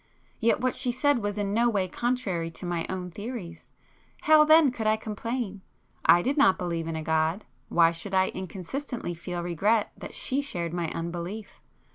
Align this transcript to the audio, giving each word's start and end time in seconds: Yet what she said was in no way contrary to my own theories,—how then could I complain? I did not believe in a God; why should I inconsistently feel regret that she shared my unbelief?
Yet 0.39 0.59
what 0.59 0.73
she 0.73 0.91
said 0.91 1.19
was 1.21 1.37
in 1.37 1.53
no 1.53 1.69
way 1.69 1.87
contrary 1.87 2.49
to 2.49 2.65
my 2.65 2.87
own 2.89 3.11
theories,—how 3.11 4.45
then 4.45 4.71
could 4.71 4.87
I 4.87 4.97
complain? 4.97 5.61
I 6.03 6.23
did 6.23 6.37
not 6.37 6.57
believe 6.57 6.87
in 6.87 6.95
a 6.95 7.03
God; 7.03 7.45
why 7.69 7.91
should 7.91 8.15
I 8.15 8.29
inconsistently 8.29 9.13
feel 9.13 9.43
regret 9.43 9.91
that 9.95 10.15
she 10.15 10.41
shared 10.41 10.73
my 10.73 10.89
unbelief? 10.89 11.61